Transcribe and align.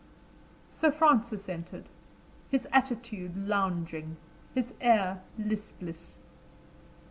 Sir 0.71 0.91
Francis 0.91 1.47
entered, 1.47 1.83
his 2.49 2.67
attitude 2.71 3.37
lounging, 3.37 4.17
his 4.55 4.73
air 4.81 5.21
listless. 5.37 6.17